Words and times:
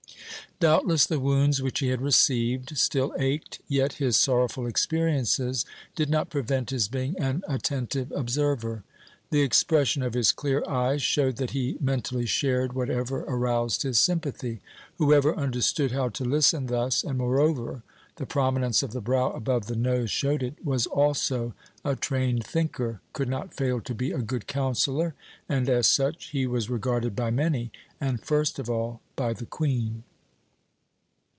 Doubtless 0.59 1.07
the 1.07 1.19
wounds 1.19 1.59
which 1.59 1.79
he 1.79 1.87
had 1.87 2.03
received 2.03 2.77
still 2.77 3.15
ached, 3.17 3.61
yet 3.67 3.93
his 3.93 4.15
sorrowful 4.15 4.67
experiences 4.67 5.65
did 5.95 6.07
not 6.07 6.29
prevent 6.29 6.69
his 6.69 6.87
being 6.87 7.17
an 7.19 7.41
attentive 7.47 8.11
observer. 8.11 8.83
The 9.31 9.41
expression 9.41 10.03
of 10.03 10.13
his 10.13 10.31
clear 10.31 10.63
eyes 10.69 11.01
showed 11.01 11.37
that 11.37 11.49
he 11.49 11.79
mentally 11.81 12.27
shared 12.27 12.73
whatever 12.73 13.21
aroused 13.23 13.81
his 13.81 13.97
sympathy. 13.97 14.61
Whoever 14.99 15.35
understood 15.35 15.93
how 15.93 16.09
to 16.09 16.23
listen 16.23 16.67
thus, 16.67 17.03
and, 17.03 17.17
moreover 17.17 17.81
the 18.17 18.27
prominence 18.27 18.83
of 18.83 18.91
the 18.91 19.01
brow 19.01 19.31
above 19.31 19.65
the 19.65 19.75
nose 19.75 20.11
showed 20.11 20.43
it 20.43 20.63
was 20.63 20.85
also 20.85 21.55
a 21.83 21.95
trained 21.95 22.45
thinker, 22.45 23.01
could 23.13 23.29
not 23.29 23.51
fail 23.55 23.81
to 23.81 23.95
be 23.95 24.11
a 24.11 24.19
good 24.21 24.45
counsellor, 24.45 25.15
and 25.49 25.67
as 25.67 25.87
such 25.87 26.25
he 26.25 26.45
was 26.45 26.69
regarded 26.69 27.15
by 27.15 27.31
many, 27.31 27.71
and 27.99 28.21
first 28.23 28.59
of 28.59 28.69
all 28.69 29.01
by 29.15 29.33
the 29.33 29.47
Queen. 29.47 30.03